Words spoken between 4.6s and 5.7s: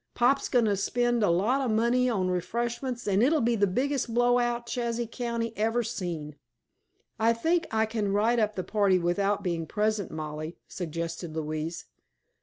Chazy County